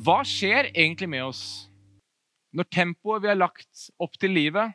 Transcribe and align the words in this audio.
Hva 0.00 0.22
skjer 0.24 0.70
egentlig 0.70 1.10
med 1.12 1.26
oss 1.26 1.42
når 2.56 2.68
tempoet 2.72 3.20
vi 3.20 3.28
har 3.28 3.36
lagt 3.36 3.88
opp 4.00 4.14
til 4.20 4.32
livet, 4.32 4.72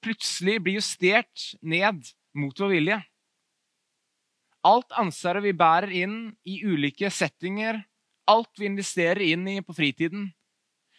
plutselig 0.00 0.54
blir 0.62 0.78
justert 0.78 1.50
ned 1.60 2.06
mot 2.38 2.56
vår 2.56 2.70
vilje? 2.72 2.96
Alt 4.68 4.94
ansvaret 4.96 5.44
vi 5.44 5.52
bærer 5.56 5.92
inn 6.00 6.16
i 6.48 6.62
ulike 6.64 7.10
settinger, 7.12 7.82
alt 8.28 8.60
vi 8.60 8.70
investerer 8.70 9.20
inn 9.26 9.44
i 9.52 9.58
på 9.64 9.76
fritiden, 9.76 10.30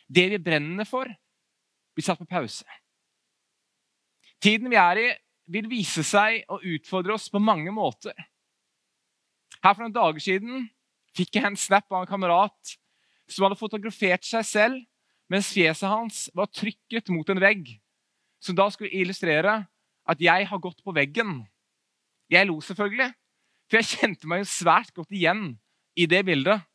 det 0.05 0.27
vi 0.35 0.41
brenner 0.45 0.85
for, 0.85 1.09
blir 1.95 2.05
satt 2.05 2.21
på 2.21 2.29
pause. 2.29 2.67
Tiden 4.43 4.69
vi 4.69 4.77
er 4.79 5.01
i, 5.01 5.07
vil 5.49 5.71
vise 5.71 6.03
seg 6.05 6.43
å 6.53 6.59
utfordre 6.61 7.15
oss 7.17 7.25
på 7.33 7.41
mange 7.41 7.73
måter. 7.73 8.13
Her 9.57 9.73
For 9.73 9.81
noen 9.81 9.95
dager 9.95 10.21
siden 10.21 10.69
fikk 11.17 11.39
jeg 11.39 11.49
en 11.49 11.57
snap 11.57 11.89
av 11.89 12.03
en 12.03 12.11
kamerat 12.11 12.77
som 13.29 13.45
hadde 13.45 13.59
fotografert 13.59 14.25
seg 14.25 14.45
selv 14.47 14.79
mens 15.29 15.51
fjeset 15.53 15.89
hans 15.89 16.25
var 16.33 16.49
trykket 16.49 17.11
mot 17.13 17.27
en 17.29 17.41
vegg, 17.41 17.75
som 18.41 18.57
da 18.57 18.65
skulle 18.73 18.93
illustrere 18.97 19.61
at 20.09 20.21
jeg 20.23 20.47
har 20.49 20.61
gått 20.61 20.81
på 20.81 20.93
veggen. 20.95 21.43
Jeg 22.33 22.49
lo 22.49 22.57
selvfølgelig, 22.65 23.11
for 23.69 23.77
jeg 23.77 23.89
kjente 23.91 24.29
meg 24.29 24.41
jo 24.41 24.49
svært 24.49 24.93
godt 24.95 25.13
igjen 25.13 25.51
i 25.93 26.07
det 26.09 26.23
bildet. 26.25 26.65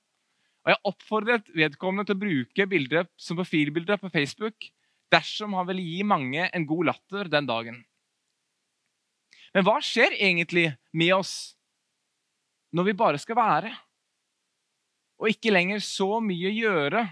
Og 0.64 0.70
Jeg 0.70 0.83
oppfordret 0.88 1.51
vedkommende 1.52 2.06
til 2.09 2.16
å 2.16 2.23
bruke 2.23 2.69
bildet 2.70 3.11
som 3.20 3.36
profilbilde 3.36 3.98
på 4.00 4.12
Facebook 4.12 4.70
dersom 5.12 5.52
han 5.59 5.66
ville 5.69 5.84
gi 5.84 6.06
mange 6.06 6.47
en 6.47 6.66
god 6.66 6.89
latter 6.89 7.28
den 7.30 7.50
dagen. 7.50 7.83
Men 9.55 9.66
hva 9.66 9.77
skjer 9.84 10.16
egentlig 10.16 10.70
med 10.95 11.12
oss 11.14 11.34
når 12.75 12.89
vi 12.89 12.97
bare 12.98 13.20
skal 13.23 13.39
være, 13.39 13.70
og 15.20 15.30
ikke 15.30 15.52
lenger 15.54 15.82
så 15.84 16.18
mye 16.23 16.50
å 16.50 16.54
gjøre? 16.54 17.04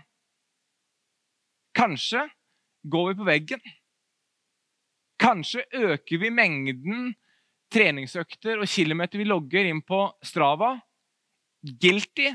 Kanskje 1.76 2.26
går 2.92 3.08
vi 3.08 3.18
på 3.18 3.28
veggen. 3.28 3.62
Kanskje 5.22 5.64
øker 5.72 6.18
vi 6.18 6.32
mengden 6.34 7.12
treningsøkter 7.72 8.60
og 8.60 8.68
kilometer 8.68 9.20
vi 9.20 9.28
logger 9.28 9.68
inn 9.70 9.80
på 9.86 10.04
Strava. 10.24 10.74
Guilty. 11.62 12.32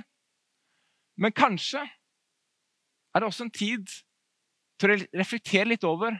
Men 1.19 1.33
kanskje 1.36 1.83
er 1.83 3.20
det 3.20 3.27
også 3.27 3.47
en 3.47 3.53
tid 3.53 3.89
til 4.77 4.94
å 4.94 4.97
reflektere 5.17 5.72
litt 5.73 5.86
over 5.88 6.20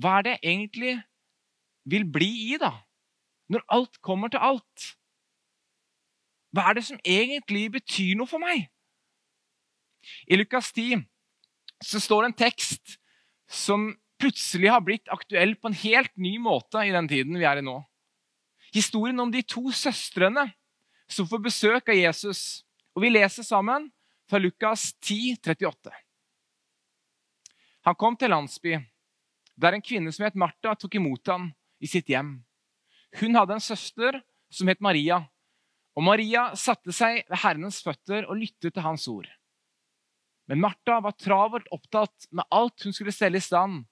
hva 0.00 0.18
er 0.18 0.26
det 0.26 0.38
egentlig 0.40 0.96
vil 1.88 2.04
bli 2.08 2.30
i, 2.52 2.58
da? 2.60 2.72
Når 3.52 3.64
alt 3.74 3.98
kommer 4.04 4.32
til 4.32 4.40
alt. 4.44 4.92
Hva 6.52 6.68
er 6.68 6.78
det 6.78 6.84
som 6.86 7.00
egentlig 7.00 7.70
betyr 7.78 8.16
noe 8.18 8.28
for 8.28 8.42
meg? 8.42 8.66
I 10.28 10.36
Lukas 10.36 10.72
10 10.74 11.04
så 11.82 12.00
står 12.02 12.22
det 12.22 12.30
en 12.30 12.40
tekst 12.44 12.98
som 13.48 13.90
plutselig 14.20 14.70
har 14.70 14.82
blitt 14.84 15.08
aktuell 15.10 15.56
på 15.58 15.70
en 15.70 15.78
helt 15.82 16.12
ny 16.20 16.36
måte 16.42 16.84
i 16.86 16.92
den 16.94 17.08
tiden 17.10 17.38
vi 17.40 17.46
er 17.48 17.58
i 17.58 17.64
nå. 17.64 17.80
Historien 18.72 19.18
om 19.20 19.32
de 19.32 19.42
to 19.44 19.72
søstrene 19.74 20.46
som 21.10 21.28
får 21.28 21.42
besøk 21.44 21.90
av 21.92 21.98
Jesus. 21.98 22.62
Og 22.94 23.02
Vi 23.04 23.10
leser 23.10 23.44
sammen 23.44 23.90
fra 24.28 24.38
Lukas 24.40 24.92
10, 25.00 25.40
38. 25.40 25.92
Han 27.82 27.98
kom 27.98 28.16
til 28.16 28.30
landsby, 28.30 28.76
der 29.56 29.74
en 29.74 29.82
kvinne 29.82 30.12
som 30.14 30.24
het 30.24 30.38
Martha, 30.38 30.74
tok 30.76 30.94
imot 30.96 31.26
ham 31.32 31.50
i 31.82 31.88
sitt 31.90 32.08
hjem. 32.08 32.36
Hun 33.18 33.36
hadde 33.36 33.56
en 33.58 33.64
søster 33.64 34.20
som 34.52 34.68
het 34.70 34.80
Maria, 34.80 35.24
og 35.92 36.04
Maria 36.06 36.50
satte 36.56 36.92
seg 36.94 37.22
ved 37.28 37.40
Herrens 37.42 37.82
føtter 37.84 38.24
og 38.24 38.38
lyttet 38.40 38.72
til 38.72 38.84
hans 38.84 39.04
ord. 39.12 39.28
Men 40.48 40.62
Martha 40.64 40.98
var 41.04 41.16
travelt 41.20 41.68
opptatt 41.72 42.28
med 42.32 42.48
alt 42.52 42.86
hun 42.86 42.94
skulle 42.96 43.14
stelle 43.14 43.38
i 43.38 43.44
stand. 43.44 43.84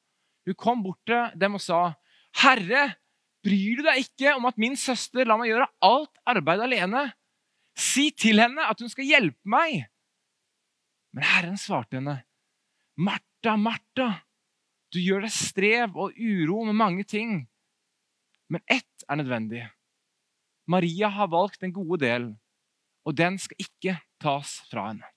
Hun 0.48 0.58
kom 0.58 0.82
bort 0.84 1.00
til 1.08 1.36
dem 1.38 1.58
og 1.58 1.62
sa, 1.62 1.94
'Herre, 2.40 2.96
bryr 3.44 3.80
du 3.80 3.82
deg 3.86 4.04
ikke 4.04 4.34
om 4.36 4.48
at 4.48 4.58
min 4.58 4.76
søster 4.76 5.24
lar 5.24 5.38
meg 5.40 5.52
gjøre 5.52 5.68
alt 5.84 6.22
arbeid 6.26 6.64
alene?' 6.66 7.12
'Si 7.76 8.10
til 8.10 8.40
henne 8.40 8.64
at 8.66 8.80
hun 8.80 8.88
skal 8.88 9.04
hjelpe 9.08 9.44
meg.' 9.44 9.86
Men 11.12 11.24
Herren 11.24 11.58
svarte 11.58 11.96
henne, 11.96 12.24
'Martha, 12.96 13.56
Martha, 13.56 14.24
du 14.92 15.00
gjør 15.00 15.24
deg 15.26 15.32
strev 15.32 15.96
og 15.96 16.16
uro 16.16 16.64
med 16.64 16.74
mange 16.74 17.04
ting.' 17.04 17.46
Men 18.50 18.62
ett 18.66 19.04
er 19.08 19.16
nødvendig. 19.16 19.68
Maria 20.70 21.08
har 21.10 21.30
valgt 21.32 21.64
den 21.64 21.72
gode 21.74 21.98
delen, 22.04 22.34
og 23.02 23.16
den 23.18 23.38
skal 23.42 23.58
ikke 23.58 23.96
tas 24.22 24.60
fra 24.70 24.90
henne. 24.90 25.08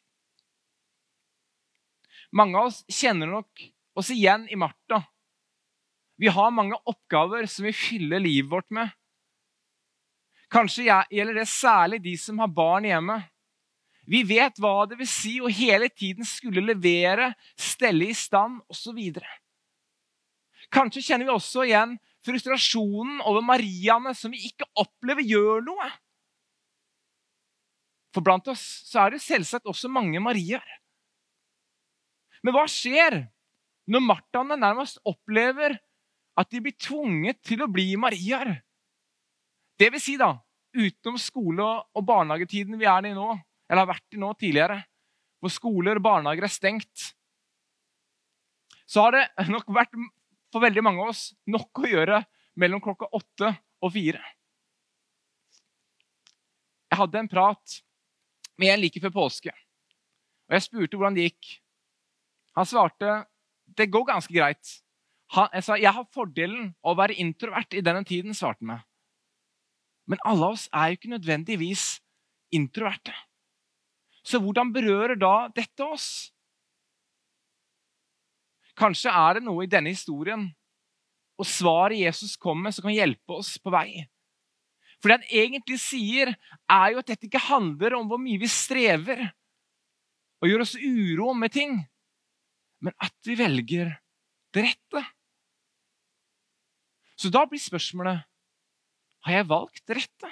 Mange 2.33 2.57
av 2.57 2.71
oss 2.71 2.81
kjenner 2.89 3.29
nok 3.29 3.67
oss 3.99 4.09
igjen 4.13 4.47
i 4.49 4.57
Martha. 4.57 5.03
Vi 6.17 6.31
har 6.33 6.53
mange 6.55 6.79
oppgaver 6.89 7.45
som 7.49 7.67
vi 7.67 7.75
fyller 7.77 8.23
livet 8.23 8.49
vårt 8.49 8.71
med. 8.73 8.89
Kanskje 10.53 10.85
gjelder 10.85 11.37
det 11.37 11.49
særlig 11.49 12.01
de 12.01 12.13
som 12.17 12.41
har 12.41 12.49
barn 12.49 12.85
hjemme. 12.89 13.19
Vi 14.09 14.23
vet 14.27 14.57
hva 14.61 14.83
det 14.89 14.97
vil 14.99 15.09
si 15.09 15.37
å 15.41 15.51
hele 15.51 15.87
tiden 15.89 16.25
skulle 16.27 16.63
levere, 16.65 17.31
stelle 17.57 18.09
i 18.09 18.17
stand 18.17 18.59
osv. 18.71 18.99
Kanskje 20.73 21.05
kjenner 21.05 21.29
vi 21.29 21.35
også 21.35 21.65
igjen 21.67 21.95
frustrasjonen 22.23 23.21
over 23.27 23.43
Mariaene 23.45 24.13
som 24.17 24.33
vi 24.33 24.45
ikke 24.49 24.67
opplever 24.79 25.25
gjør 25.27 25.63
noe. 25.65 25.89
For 28.13 28.25
blant 28.25 28.47
oss 28.51 28.63
så 28.85 29.03
er 29.03 29.15
det 29.15 29.23
selvsagt 29.23 29.69
også 29.69 29.89
mange 29.91 30.21
Marier. 30.21 30.63
Men 32.43 32.55
hva 32.55 32.67
skjer 32.69 33.23
når 33.89 34.05
Marthaene 34.05 34.59
nærmest 34.59 35.01
opplever 35.07 35.75
at 36.39 36.49
de 36.51 36.61
blir 36.63 36.75
tvunget 36.77 37.41
til 37.45 37.63
å 37.65 37.71
bli 37.71 37.93
Marier? 37.99 38.59
Det 39.79 39.89
vil 39.93 40.03
si, 40.03 40.15
da, 40.19 40.35
utenom 40.75 41.17
skole- 41.21 41.65
og 41.65 42.05
barnehagetiden 42.05 42.77
vi 42.79 42.87
er 42.89 43.09
i 43.09 43.15
nå, 43.15 43.29
eller 43.69 43.81
har 43.81 43.93
vært 43.95 44.15
i 44.15 44.21
nå 44.21 44.29
tidligere, 44.37 44.83
hvor 45.41 45.51
skoler 45.51 45.97
og 45.97 46.05
barnehager 46.05 46.45
er 46.45 46.53
stengt, 46.53 47.13
så 48.85 49.07
har 49.07 49.17
det 49.17 49.49
nok 49.49 49.71
vært 49.73 49.95
for 50.53 50.63
veldig 50.63 50.83
mange 50.85 51.01
av 51.01 51.11
oss 51.13 51.31
nok 51.49 51.81
å 51.81 51.89
gjøre 51.89 52.21
mellom 52.61 52.81
klokka 52.83 53.09
åtte 53.17 53.49
og 53.81 53.93
fire. 53.95 54.21
Jeg 56.93 56.99
hadde 56.99 57.23
en 57.23 57.31
prat 57.31 57.77
med 58.61 58.69
en 58.69 58.83
like 58.83 59.01
før 59.01 59.15
påske, 59.15 59.53
og 60.45 60.55
jeg 60.55 60.65
spurte 60.67 60.99
hvordan 60.99 61.17
det 61.17 61.31
gikk. 61.31 61.55
Han 62.53 62.69
svarte 62.69 63.23
det 63.73 63.89
går 63.89 64.05
ganske 64.11 64.33
greit. 64.33 64.77
Han, 65.33 65.49
jeg 65.57 65.65
sa 65.65 65.77
jeg 65.81 65.95
har 65.95 66.09
fordelen 66.13 66.73
av 66.83 66.93
å 66.93 66.99
være 66.99 67.17
introvert 67.17 67.73
i 67.73 67.81
denne 67.81 68.03
tiden. 68.05 68.35
svarte 68.37 68.61
han 68.61 68.75
meg. 68.75 68.83
Men 70.05 70.21
alle 70.27 70.45
av 70.51 70.57
oss 70.57 70.67
er 70.69 70.91
jo 70.91 70.99
ikke 70.99 71.13
nødvendigvis 71.15 71.85
introverte. 72.53 73.15
Så 74.23 74.39
hvordan 74.39 74.71
berører 74.75 75.17
da 75.19 75.49
dette 75.55 75.85
oss? 75.87 76.32
Kanskje 78.79 79.13
er 79.13 79.37
det 79.37 79.45
noe 79.45 79.65
i 79.65 79.69
denne 79.69 79.93
historien 79.93 80.47
og 81.39 81.49
svaret 81.49 81.99
Jesus 81.99 82.35
kommer 82.37 82.67
med, 82.67 82.75
som 82.75 82.85
kan 82.85 82.95
hjelpe 82.95 83.37
oss 83.37 83.55
på 83.61 83.73
vei. 83.73 84.05
For 85.01 85.09
det 85.11 85.19
han 85.19 85.31
egentlig 85.43 85.79
sier, 85.81 86.31
er 86.71 86.93
jo 86.93 87.01
at 87.01 87.09
dette 87.09 87.27
ikke 87.27 87.41
handler 87.49 87.97
om 87.97 88.07
hvor 88.07 88.21
mye 88.21 88.39
vi 88.39 88.49
strever 88.49 89.25
og 90.43 90.49
gjør 90.49 90.63
oss 90.65 90.75
uro 90.77 91.33
med 91.35 91.53
ting, 91.55 91.75
men 92.83 92.95
at 93.01 93.15
vi 93.27 93.35
velger 93.39 93.91
det 94.53 94.65
rette. 94.67 95.03
Så 97.19 97.31
da 97.33 97.43
blir 97.47 97.61
spørsmålet 97.61 98.23
har 99.23 99.37
jeg 99.37 99.49
valgt 99.49 99.83
det 99.87 99.97
rette. 100.01 100.31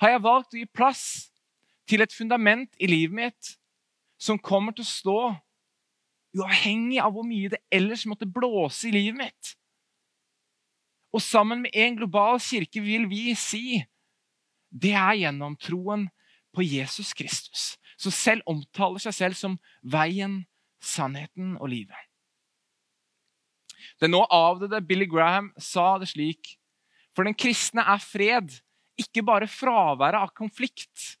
Har 0.00 0.12
jeg 0.12 0.24
valgt 0.24 0.54
å 0.54 0.60
gi 0.60 0.68
plass 0.68 1.04
til 1.88 2.04
et 2.04 2.12
fundament 2.12 2.72
i 2.80 2.88
livet 2.88 3.16
mitt 3.16 3.52
som 4.20 4.40
kommer 4.40 4.76
til 4.76 4.84
å 4.84 4.92
stå 4.92 5.18
uavhengig 6.36 7.00
av 7.02 7.14
hvor 7.14 7.26
mye 7.26 7.50
det 7.52 7.62
ellers 7.72 8.04
måtte 8.08 8.28
blåse 8.28 8.88
i 8.88 8.94
livet 8.94 9.18
mitt. 9.18 9.52
Og 11.14 11.22
sammen 11.24 11.62
med 11.64 11.76
en 11.76 11.96
global 11.96 12.40
kirke 12.42 12.82
vil 12.84 13.06
vi 13.08 13.30
si 13.38 13.80
det 14.70 14.92
er 14.92 15.22
gjennom 15.22 15.56
troen 15.56 16.08
på 16.52 16.64
Jesus 16.64 17.14
Kristus, 17.16 17.76
som 17.96 18.12
selv 18.12 18.44
omtaler 18.50 19.00
seg 19.00 19.14
selv 19.16 19.38
som 19.38 19.56
veien, 19.80 20.42
sannheten 20.82 21.54
og 21.56 21.70
livet. 21.72 21.96
Den 24.00 24.12
nå 24.12 24.22
avdøde 24.32 24.82
Billy 24.84 25.06
Graham 25.08 25.52
sa 25.56 25.94
det 26.00 26.10
slik 26.12 26.56
For 27.16 27.24
den 27.24 27.36
kristne 27.38 27.80
er 27.80 28.02
fred, 28.02 28.58
ikke 29.00 29.24
bare 29.24 29.48
fraværet 29.48 30.20
av 30.20 30.34
konflikt 30.36 31.16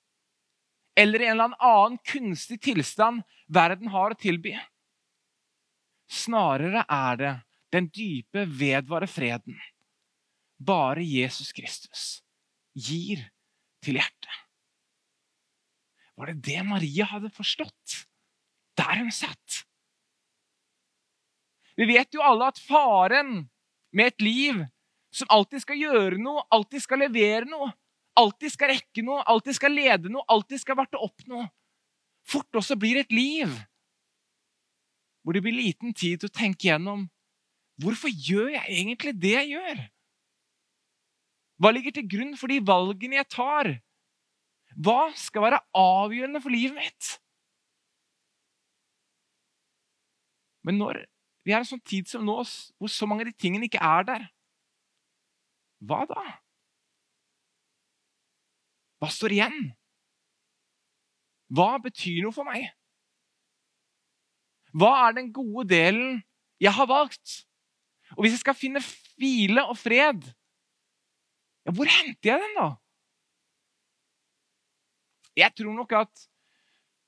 eller 0.96 1.20
en 1.20 1.30
eller 1.30 1.56
annen 1.60 1.98
kunstig 2.04 2.56
tilstand 2.64 3.20
verden 3.52 3.90
har 3.92 4.14
å 4.14 4.18
tilby. 4.18 4.54
Snarere 6.06 6.84
er 6.88 7.16
det 7.20 7.32
den 7.74 7.88
dype, 7.90 8.46
vedvare 8.46 9.08
freden 9.10 9.56
bare 10.58 11.04
Jesus 11.04 11.52
Kristus 11.52 12.22
gir 12.76 13.20
til 13.84 13.98
hjertet. 14.00 14.42
var 16.16 16.32
det 16.32 16.40
det 16.48 16.62
Maria 16.64 17.04
hadde 17.04 17.28
forstått 17.28 18.06
der 18.76 19.02
hun 19.02 19.12
satt. 19.12 19.66
Vi 21.76 21.84
vet 21.84 22.14
jo 22.14 22.22
alle 22.24 22.48
at 22.48 22.60
faren 22.60 23.50
med 23.92 24.12
et 24.14 24.24
liv 24.24 24.62
som 25.12 25.28
alltid 25.32 25.60
skal 25.60 25.80
gjøre 25.80 26.20
noe, 26.20 26.44
alltid 26.52 26.84
skal 26.84 27.02
levere 27.04 27.44
noe, 27.48 27.68
alltid 28.16 28.52
skal 28.52 28.72
rekke 28.72 29.04
noe, 29.04 29.20
alltid 29.28 29.58
skal 29.58 29.76
lede 29.76 30.12
noe, 30.12 30.24
alltid 30.28 30.60
skal 30.60 30.76
varte 30.80 31.00
opp 31.00 31.24
noe, 31.28 31.44
fort 32.24 32.60
også 32.60 32.78
blir 32.80 33.00
et 33.00 33.12
liv 33.12 33.52
hvor 35.26 35.34
det 35.34 35.42
blir 35.42 35.56
liten 35.58 35.90
tid 35.90 36.20
til 36.22 36.30
å 36.30 36.36
tenke 36.38 36.68
gjennom 36.68 37.00
hvorfor 37.82 38.12
gjør 38.14 38.52
jeg 38.52 38.76
egentlig 38.78 39.12
det 39.18 39.32
jeg 39.32 39.48
gjør? 39.56 39.80
Hva 41.58 41.72
ligger 41.74 41.96
til 41.96 42.06
grunn 42.12 42.36
for 42.38 42.52
de 42.52 42.60
valgene 42.62 43.18
jeg 43.18 43.28
tar? 43.34 43.72
Hva 44.78 45.08
skal 45.18 45.48
være 45.48 45.58
avgjørende 45.74 46.42
for 46.44 46.54
livet 46.54 46.78
mitt? 46.78 47.10
Men 50.62 50.78
når 50.78 51.02
vi 51.42 51.56
i 51.56 51.58
en 51.58 51.66
sånn 51.66 51.82
tid 51.82 52.06
som 52.06 52.22
nå, 52.22 52.38
hvor 52.78 52.94
så 52.94 53.10
mange 53.10 53.26
av 53.26 53.32
de 53.32 53.34
tingene 53.34 53.66
ikke 53.66 53.82
er 53.82 54.06
der, 54.06 54.30
hva 55.90 56.04
da? 56.06 56.22
Hva 59.02 59.10
står 59.10 59.34
igjen? 59.34 59.60
Hva 61.50 61.72
betyr 61.82 62.22
noe 62.22 62.34
for 62.34 62.46
meg? 62.46 62.70
Hva 64.76 64.92
er 65.06 65.16
den 65.16 65.32
gode 65.34 65.66
delen 65.70 66.18
jeg 66.60 66.72
har 66.76 66.88
valgt? 66.90 67.42
Og 68.16 68.24
hvis 68.24 68.36
jeg 68.36 68.42
skal 68.42 68.56
finne 68.58 68.82
hvile 69.16 69.64
og 69.64 69.78
fred, 69.80 70.20
ja, 71.66 71.72
hvor 71.74 71.88
henter 71.90 72.32
jeg 72.34 72.42
den, 72.42 72.54
da? 72.58 72.68
Jeg 75.36 75.52
tror 75.56 75.74
nok 75.76 75.96
at 75.98 76.26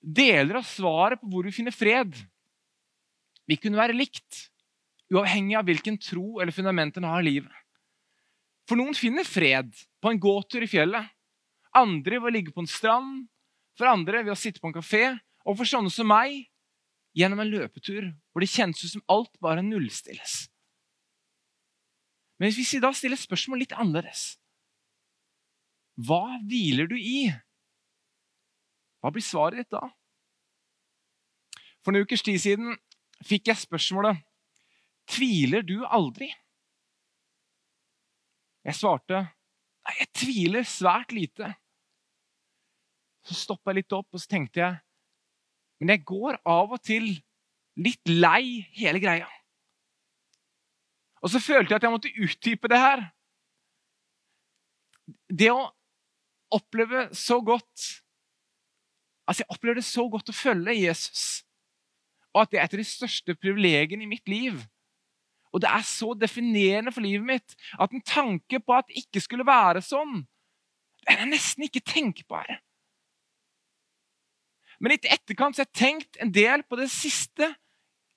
deler 0.00 0.60
av 0.60 0.66
svaret 0.68 1.20
på 1.20 1.30
hvor 1.30 1.46
vi 1.46 1.54
finner 1.54 1.74
fred, 1.74 2.16
vil 3.48 3.60
kunne 3.60 3.80
være 3.80 3.96
likt, 3.96 4.48
uavhengig 5.12 5.56
av 5.56 5.64
hvilken 5.68 5.96
tro 6.00 6.40
eller 6.42 6.52
fundament 6.52 6.98
en 6.98 7.08
har 7.08 7.22
i 7.22 7.30
livet. 7.30 7.54
For 8.68 8.76
noen 8.76 8.96
finner 8.96 9.24
fred 9.24 9.70
på 10.02 10.12
en 10.12 10.20
gåtur 10.20 10.64
i 10.64 10.68
fjellet. 10.68 11.08
Andre 11.76 12.18
ved 12.18 12.28
å 12.28 12.34
ligge 12.34 12.52
på 12.52 12.60
en 12.60 12.68
strand. 12.68 13.24
For 13.78 13.88
andre 13.88 14.20
ved 14.26 14.34
å 14.34 14.36
sitte 14.36 14.60
på 14.60 14.68
en 14.68 14.76
kafé. 14.76 15.14
Og 15.48 15.56
for 15.56 15.68
sånne 15.68 15.92
som 15.92 16.10
meg 16.10 16.42
gjennom 17.18 17.42
en 17.42 17.50
løpetur 17.50 18.12
hvor 18.30 18.44
det 18.44 18.50
kjennes 18.52 18.80
ut 18.84 18.94
som 18.94 19.04
alt 19.10 19.34
bare 19.42 19.64
nullstilles. 19.64 20.46
Men 22.38 22.54
hvis 22.54 22.76
vi 22.76 22.82
da 22.82 22.92
stiller 22.94 23.18
spørsmål 23.18 23.64
litt 23.64 23.74
annerledes 23.74 24.36
Hva 25.98 26.38
hviler 26.46 26.86
du 26.86 26.94
i? 26.94 27.26
Hva 29.02 29.10
blir 29.14 29.26
svaret 29.26 29.64
ditt 29.64 29.74
da? 29.74 29.82
For 31.82 31.94
noen 31.94 32.06
ukers 32.06 32.22
tid 32.22 32.38
siden 32.42 32.76
fikk 33.26 33.50
jeg 33.50 33.64
spørsmålet 33.64 34.22
Tviler 35.08 35.64
du 35.64 35.80
aldri? 35.88 36.28
Jeg 38.68 38.76
svarte 38.76 39.22
nei, 39.24 39.94
jeg 40.02 40.08
tviler 40.12 40.66
svært 40.68 41.14
lite. 41.16 41.48
Så 43.24 43.36
stoppa 43.38 43.72
jeg 43.72 43.80
litt 43.80 43.96
opp 43.96 44.12
og 44.12 44.20
så 44.20 44.28
tenkte 44.28 44.60
jeg, 44.60 44.76
men 45.78 45.94
jeg 45.94 46.04
går 46.06 46.40
av 46.48 46.74
og 46.74 46.82
til 46.82 47.10
litt 47.78 48.10
lei 48.10 48.66
hele 48.76 49.00
greia. 49.02 49.28
Og 51.22 51.30
så 51.32 51.40
følte 51.42 51.72
jeg 51.72 51.80
at 51.80 51.86
jeg 51.86 51.94
måtte 51.94 52.14
utdype 52.14 52.70
det 52.70 52.78
her. 52.78 53.04
Det 55.28 55.50
å 55.52 55.68
oppleve 56.54 57.08
så 57.16 57.40
godt 57.44 58.04
Altså, 59.28 59.42
Jeg 59.44 59.52
opplever 59.52 59.76
det 59.76 59.84
så 59.84 60.06
godt 60.08 60.30
å 60.32 60.32
følge 60.32 60.72
Jesus, 60.72 61.44
og 62.32 62.46
at 62.46 62.50
det 62.50 62.58
er 62.58 62.62
et 62.64 62.74
av 62.78 62.80
de 62.80 62.84
største 62.88 63.34
privilegiene 63.36 64.06
i 64.06 64.08
mitt 64.08 64.24
liv. 64.24 64.62
Og 65.52 65.60
det 65.60 65.68
er 65.68 65.84
så 65.84 66.14
definerende 66.16 66.94
for 66.96 67.04
livet 67.04 67.26
mitt 67.28 67.56
at 67.76 67.92
en 67.92 68.00
tanke 68.08 68.56
på 68.64 68.72
at 68.72 68.88
det 68.88 69.02
ikke 69.02 69.20
skulle 69.20 69.44
være 69.44 69.82
sånn, 69.84 70.22
den 71.04 71.20
er 71.20 71.28
nesten 71.28 71.66
ikke 71.66 71.84
tenkbar. 71.84 72.48
Men 74.78 74.94
i 74.94 74.98
etterkant 75.02 75.56
så 75.56 75.64
har 75.64 75.68
jeg 75.68 75.80
tenkt 75.80 76.20
en 76.22 76.30
del 76.34 76.62
på 76.66 76.78
det 76.78 76.88
siste 76.92 77.48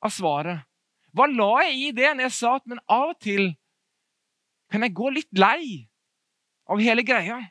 av 0.02 0.14
svaret. 0.14 0.62
Hva 1.12 1.28
la 1.28 1.66
jeg 1.68 1.80
i 1.80 1.96
det 1.96 2.12
når 2.14 2.28
jeg 2.30 2.38
sa 2.38 2.54
at 2.60 2.68
men 2.70 2.80
av 2.88 3.14
og 3.14 3.18
til 3.24 3.50
kan 4.72 4.86
jeg 4.86 4.96
gå 4.96 5.10
litt 5.12 5.32
lei 5.36 5.90
av 6.72 6.80
hele 6.80 7.04
greia? 7.04 7.42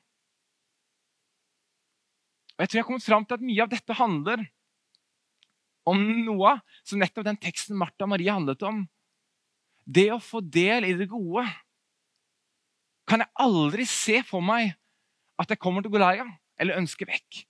Og 2.57 2.65
Jeg 2.65 2.71
tror 2.71 2.79
jeg 2.79 2.85
har 2.85 2.89
kommet 2.89 3.09
fram 3.09 3.27
til 3.27 3.37
at 3.37 3.45
mye 3.45 3.65
av 3.65 3.73
dette 3.73 3.99
handler 3.99 4.47
om 5.91 6.01
noe 6.25 6.55
som 6.87 7.01
nettopp 7.01 7.27
den 7.27 7.41
teksten 7.41 7.79
Martha 7.79 8.07
og 8.07 8.13
Marie 8.13 8.33
handlet 8.33 8.63
om. 8.69 8.83
Det 9.85 10.11
å 10.13 10.21
få 10.23 10.43
del 10.45 10.87
i 10.87 10.97
det 10.97 11.09
gode 11.11 11.45
kan 13.11 13.25
jeg 13.25 13.33
aldri 13.43 13.87
se 13.89 14.21
for 14.23 14.45
meg 14.45 14.77
at 15.41 15.51
jeg 15.51 15.61
kommer 15.61 15.83
til 15.83 15.91
å 15.91 15.97
gå 15.97 16.03
lei 16.03 16.19
av 16.23 16.29
eller 16.61 16.79
ønske 16.79 17.09
vekk. 17.09 17.43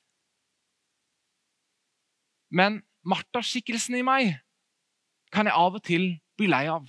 Men 2.51 2.81
Martha-skikkelsen 3.07 3.97
i 4.01 4.07
meg 4.07 4.35
kan 5.33 5.47
jeg 5.47 5.57
av 5.57 5.79
og 5.79 5.85
til 5.87 6.11
bli 6.39 6.49
lei 6.51 6.65
av. 6.71 6.89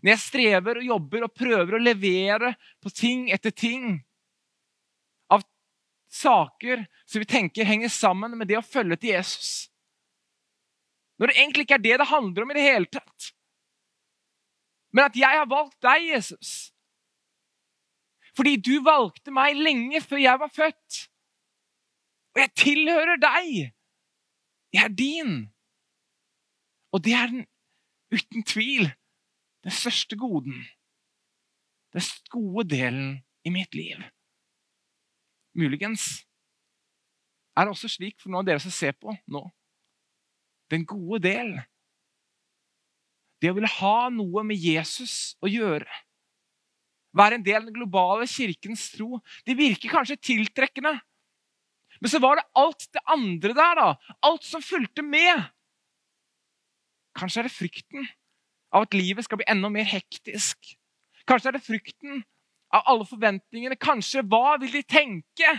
Når 0.00 0.12
jeg 0.12 0.22
strever 0.24 0.80
og 0.80 0.88
jobber 0.88 1.26
og 1.26 1.36
prøver 1.36 1.76
å 1.76 1.82
levere 1.82 2.54
på 2.82 2.92
ting 2.92 3.28
etter 3.32 3.54
ting 3.56 3.94
av 5.32 5.44
saker 6.12 6.84
som 7.04 7.22
vi 7.22 7.28
tenker 7.28 7.68
henger 7.68 7.92
sammen 7.92 8.36
med 8.36 8.50
det 8.50 8.58
å 8.60 8.66
følge 8.66 8.98
til 9.00 9.14
Jesus. 9.14 9.52
Når 11.20 11.30
det 11.30 11.38
egentlig 11.38 11.66
ikke 11.66 11.78
er 11.78 11.86
det 11.86 11.96
det 12.00 12.10
handler 12.10 12.44
om 12.44 12.52
i 12.52 12.58
det 12.58 12.66
hele 12.66 12.90
tatt. 12.90 13.30
Men 14.94 15.08
at 15.08 15.16
jeg 15.18 15.40
har 15.40 15.48
valgt 15.50 15.78
deg, 15.82 16.04
Jesus. 16.12 16.52
Fordi 18.34 18.56
du 18.58 18.76
valgte 18.84 19.32
meg 19.34 19.58
lenge 19.58 20.02
før 20.02 20.20
jeg 20.22 20.40
var 20.42 20.52
født. 20.54 21.00
Og 22.34 22.42
jeg 22.42 22.54
tilhører 22.58 23.18
deg. 23.22 23.72
Jeg 24.74 24.82
er 24.84 24.94
din. 24.98 25.34
Og 26.94 27.02
det 27.04 27.14
er 27.14 27.30
den, 27.30 27.46
uten 28.14 28.44
tvil 28.46 28.88
den 29.64 29.74
største 29.74 30.18
goden. 30.18 30.64
Den 31.94 32.02
gode 32.30 32.68
delen 32.68 33.22
i 33.46 33.50
mitt 33.54 33.74
liv. 33.74 34.02
Muligens 35.54 36.24
er 37.54 37.64
det 37.64 37.70
også 37.70 37.88
slik 37.88 38.18
for 38.18 38.32
noen 38.32 38.42
av 38.42 38.48
dere 38.48 38.62
som 38.62 38.74
ser 38.74 38.96
på 38.98 39.14
nå. 39.30 39.44
Den 40.72 40.82
gode 40.88 41.22
del 41.22 41.54
det 43.44 43.50
å 43.52 43.56
ville 43.58 43.68
ha 43.68 44.08
noe 44.08 44.42
med 44.48 44.56
Jesus 44.56 45.34
å 45.44 45.50
gjøre. 45.50 45.90
Være 47.14 47.36
en 47.36 47.44
del 47.44 47.58
av 47.60 47.66
den 47.68 47.76
globale 47.76 48.26
kirkens 48.30 48.86
tro. 48.94 49.20
Det 49.44 49.56
virker 49.58 49.92
kanskje 49.92 50.16
tiltrekkende. 50.16 50.94
Men 52.04 52.10
så 52.10 52.18
var 52.20 52.36
det 52.36 52.42
alt 52.52 52.82
det 52.92 53.00
andre 53.08 53.54
der, 53.56 53.78
da. 53.78 54.16
Alt 54.28 54.44
som 54.44 54.60
fulgte 54.60 55.00
med. 55.00 55.46
Kanskje 57.16 57.40
er 57.40 57.46
det 57.48 57.54
frykten 57.54 58.04
av 58.76 58.84
at 58.84 58.96
livet 58.96 59.24
skal 59.24 59.40
bli 59.40 59.46
enda 59.48 59.70
mer 59.72 59.88
hektisk. 59.88 60.74
Kanskje 61.24 61.48
er 61.48 61.56
det 61.56 61.62
frykten 61.64 62.20
av 62.76 62.84
alle 62.92 63.06
forventningene. 63.08 63.80
Kanskje 63.80 64.20
hva 64.20 64.58
vil 64.60 64.76
de 64.76 64.84
tenke? 64.84 65.54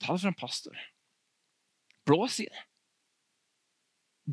Ta 0.00 0.16
det 0.16 0.24
fra 0.24 0.32
en 0.32 0.40
pastor. 0.40 0.80
Blås 2.08 2.40
i 2.40 2.48
det. 2.48 2.66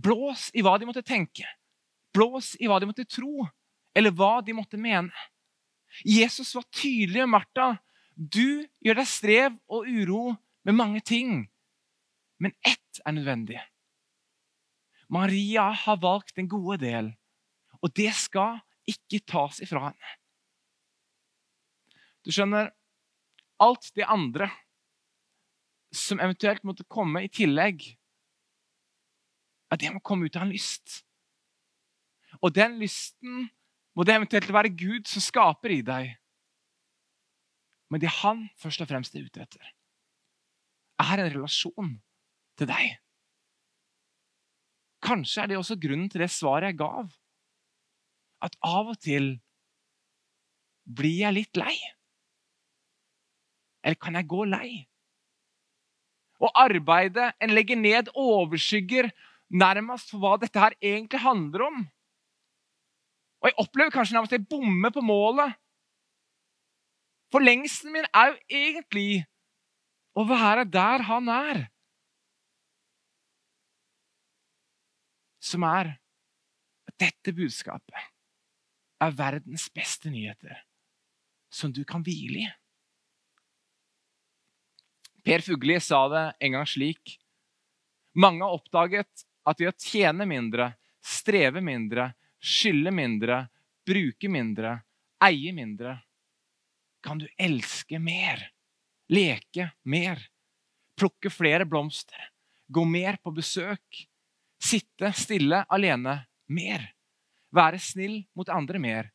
Blås 0.08 0.48
i 0.56 0.64
hva 0.64 0.80
de 0.80 0.88
måtte 0.88 1.04
tenke. 1.04 1.52
Blås 2.16 2.56
i 2.64 2.72
hva 2.72 2.80
de 2.80 2.94
måtte 2.96 3.10
tro, 3.12 3.44
eller 3.92 4.16
hva 4.16 4.38
de 4.40 4.56
måtte 4.56 4.80
mene. 4.80 5.12
Jesus 6.08 6.56
var 6.56 6.72
tydelig 6.72 7.26
med 7.26 7.36
Martha. 7.36 7.74
Du 8.16 8.68
gjør 8.84 9.00
deg 9.02 9.10
strev 9.10 9.58
og 9.72 9.88
uro 9.88 10.36
med 10.68 10.78
mange 10.78 11.02
ting, 11.02 11.46
men 12.42 12.54
ett 12.66 13.02
er 13.06 13.16
nødvendig. 13.16 13.62
Maria 15.12 15.72
har 15.76 16.00
valgt 16.02 16.36
den 16.36 16.50
gode 16.50 16.80
del, 16.84 17.12
og 17.82 17.94
det 17.96 18.12
skal 18.16 18.62
ikke 18.88 19.22
tas 19.28 19.60
ifra 19.64 19.90
henne. 19.90 20.12
Du 22.22 22.32
skjønner, 22.32 22.70
alt 23.62 23.92
det 23.98 24.06
andre 24.10 24.48
som 25.94 26.22
eventuelt 26.22 26.64
måtte 26.66 26.88
komme 26.90 27.26
i 27.26 27.32
tillegg, 27.34 27.84
ja, 29.72 29.78
det 29.80 29.92
må 29.94 30.02
komme 30.04 30.28
ut 30.28 30.36
av 30.36 30.46
en 30.46 30.54
lyst. 30.54 31.02
Og 32.42 32.52
den 32.56 32.78
lysten 32.82 33.48
må 33.96 34.06
det 34.08 34.16
eventuelt 34.16 34.52
være 34.52 34.72
Gud 34.76 35.08
som 35.08 35.24
skaper 35.24 35.76
i 35.78 35.82
deg. 35.86 36.16
Men 37.92 38.00
det 38.00 38.12
han 38.22 38.46
først 38.60 38.84
og 38.84 38.90
fremst 38.90 39.16
er 39.16 39.28
ute 39.28 39.44
etter, 39.44 39.64
er 41.02 41.20
en 41.20 41.32
relasjon 41.34 41.96
til 42.60 42.70
deg. 42.70 42.98
Kanskje 45.02 45.44
er 45.44 45.52
det 45.52 45.58
også 45.58 45.80
grunnen 45.82 46.10
til 46.12 46.24
det 46.24 46.30
svaret 46.32 46.72
jeg 46.72 46.80
gav. 46.84 47.10
At 48.46 48.56
av 48.66 48.94
og 48.94 49.00
til 49.02 49.34
blir 50.86 51.26
jeg 51.26 51.38
litt 51.38 51.60
lei. 51.60 51.76
eller 53.84 53.98
kan 53.98 54.14
jeg 54.14 54.28
gå 54.30 54.44
lei? 54.46 54.70
Og 56.38 56.52
arbeidet 56.54 57.32
en 57.42 57.54
legger 57.54 57.78
ned, 57.78 58.12
overskygger 58.14 59.10
nærmest 59.50 60.14
for 60.14 60.22
hva 60.22 60.36
dette 60.42 60.62
her 60.62 60.76
egentlig 60.82 61.22
handler 61.22 61.66
om. 61.66 61.80
Og 63.42 63.50
jeg 63.50 63.58
opplever 63.58 63.94
kanskje 63.94 64.16
nærmest 64.16 64.36
jeg 64.38 64.46
bommer 64.50 64.94
på 64.94 65.02
målet. 65.02 65.58
For 67.32 67.44
lengselen 67.44 67.96
min 67.96 68.08
er 68.12 68.34
jo 68.34 68.40
egentlig 68.62 69.24
å 70.18 70.26
være 70.28 70.66
der 70.68 71.06
han 71.08 71.30
er. 71.32 71.62
Som 75.42 75.64
er 75.66 75.96
at 76.90 76.98
dette 77.02 77.34
budskapet 77.36 78.10
er 79.02 79.16
verdens 79.18 79.70
beste 79.74 80.12
nyheter 80.14 80.60
som 81.52 81.72
du 81.74 81.82
kan 81.88 82.04
hvile 82.06 82.44
i. 82.44 82.50
Per 85.22 85.44
Fugli 85.46 85.78
sa 85.84 86.04
det 86.10 86.24
en 86.42 86.56
gang 86.58 86.68
slik. 86.68 87.18
Mange 88.18 88.44
har 88.44 88.58
oppdaget 88.58 89.26
at 89.48 89.60
ved 89.62 89.72
å 89.72 89.78
tjene 89.78 90.26
mindre, 90.30 90.72
streve 91.02 91.62
mindre, 91.64 92.12
skylde 92.42 92.94
mindre, 92.94 93.44
bruke 93.86 94.30
mindre, 94.30 94.80
eie 95.22 95.54
mindre, 95.54 95.96
kan 97.02 97.22
du 97.22 97.28
elske 97.38 98.00
mer, 98.00 98.44
leke 99.10 99.72
mer, 99.84 100.22
plukke 100.98 101.30
flere 101.34 101.66
blomster, 101.66 102.30
gå 102.68 102.86
mer 102.86 103.18
på 103.24 103.34
besøk, 103.36 104.06
sitte 104.62 105.12
stille 105.18 105.64
alene 105.70 106.20
mer, 106.54 106.86
være 107.52 107.82
snill 107.82 108.22
mot 108.38 108.50
andre 108.50 108.80
mer, 108.80 109.10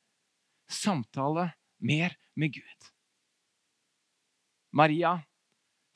samtale 0.69 1.51
mer 1.79 2.17
med 2.35 2.55
Gud. 2.59 2.91
Maria 4.77 5.17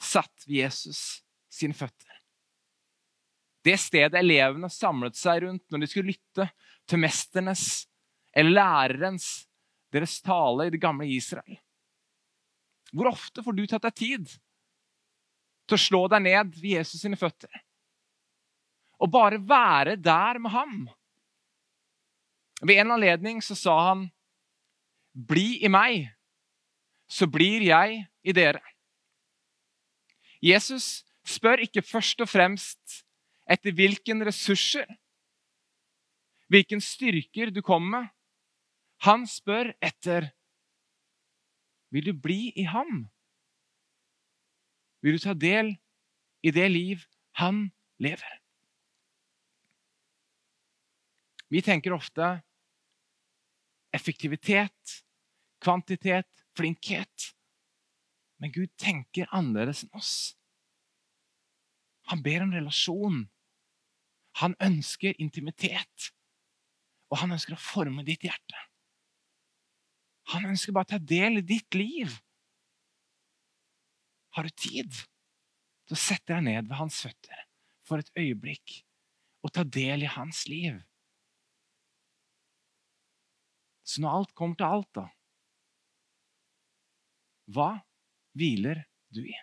satt 0.01 0.47
ved 0.47 0.63
Jesus 0.63 1.21
sine 1.53 1.75
føtter. 1.77 2.07
Det 3.65 3.77
stedet 3.77 4.17
elevene 4.17 4.71
samlet 4.73 5.19
seg 5.21 5.43
rundt 5.45 5.67
når 5.69 5.83
de 5.83 5.89
skulle 5.91 6.15
lytte 6.15 6.47
til 6.89 7.03
mesternes 7.03 7.65
eller 8.33 8.57
lærerens 8.57 9.27
deres 9.93 10.21
tale 10.25 10.69
i 10.69 10.73
det 10.73 10.81
gamle 10.81 11.09
Israel. 11.11 11.59
Hvor 12.93 13.11
ofte 13.13 13.43
får 13.45 13.57
du 13.57 13.67
tatt 13.71 13.87
deg 13.87 13.97
tid 13.97 14.31
til 15.69 15.77
å 15.77 15.81
slå 15.81 16.01
deg 16.11 16.25
ned 16.27 16.55
ved 16.59 16.79
Jesus 16.79 17.05
sine 17.05 17.19
føtter? 17.19 17.53
Og 19.01 19.13
bare 19.13 19.39
være 19.41 19.97
der 19.97 20.41
med 20.43 20.53
ham? 20.53 20.81
Ved 22.61 22.83
en 22.83 22.97
anledning 22.97 23.41
så 23.43 23.57
sa 23.57 23.77
han, 23.89 24.11
'Bli 25.15 25.65
i 25.65 25.69
meg, 25.69 26.11
så 27.09 27.27
blir 27.27 27.63
jeg 27.67 28.07
i 28.23 28.33
dere'. 28.33 28.63
Jesus 30.43 31.05
spør 31.25 31.65
ikke 31.65 31.83
først 31.83 32.21
og 32.21 32.29
fremst 32.29 33.05
etter 33.51 33.75
hvilken 33.75 34.23
ressurser, 34.27 34.87
hvilken 36.49 36.81
styrker 36.81 37.51
du 37.51 37.63
kommer 37.63 38.01
med. 38.01 38.09
Han 39.07 39.27
spør 39.27 39.73
etter 39.81 40.31
Vil 41.91 42.07
du 42.07 42.13
bli 42.15 42.53
i 42.57 42.67
ham? 42.71 43.09
Vil 45.03 45.17
du 45.17 45.23
ta 45.23 45.35
del 45.35 45.75
i 46.45 46.53
det 46.55 46.69
liv 46.71 47.03
han 47.41 47.69
lever? 48.03 48.37
Vi 51.51 51.63
tenker 51.67 51.97
ofte 51.97 52.37
effektivitet, 53.91 55.01
kvantitet, 55.59 56.29
flinkhet. 56.57 57.33
Men 58.39 58.55
Gud 58.55 58.71
tenker 58.79 59.29
annerledes 59.35 59.83
enn 59.85 59.99
oss. 59.99 60.15
Han 62.13 62.23
ber 62.23 62.47
om 62.47 62.55
relasjon. 62.55 63.25
Han 64.39 64.55
ønsker 64.63 65.19
intimitet. 65.19 66.13
Og 67.11 67.19
han 67.25 67.35
ønsker 67.35 67.59
å 67.59 67.61
forme 67.61 68.07
ditt 68.07 68.23
hjerte. 68.25 68.70
Han 70.31 70.47
ønsker 70.53 70.75
bare 70.75 70.87
å 70.87 70.93
ta 70.93 71.01
del 71.03 71.41
i 71.41 71.47
ditt 71.47 71.75
liv. 71.75 72.13
Har 74.37 74.47
du 74.47 74.55
tid 74.55 74.93
til 74.95 75.97
å 75.97 75.99
sette 75.99 76.31
deg 76.33 76.45
ned 76.47 76.69
ved 76.69 76.79
hans 76.79 77.01
føtter 77.03 77.47
for 77.89 77.99
et 77.99 78.13
øyeblikk 78.15 78.77
og 79.43 79.55
ta 79.57 79.65
del 79.67 80.07
i 80.07 80.13
hans 80.15 80.45
liv? 80.51 80.79
Så 83.83 84.05
når 84.05 84.21
alt 84.21 84.35
kommer 84.39 84.59
til 84.59 84.71
alt, 84.71 84.93
da 84.95 85.09
Hva 87.51 87.71
hviler 88.39 88.85
du 89.11 89.25
i? 89.27 89.35